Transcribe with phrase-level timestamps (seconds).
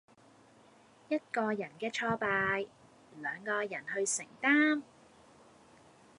[1.09, 2.67] 一個人嘅挫敗，
[3.19, 4.81] 兩個人去承擔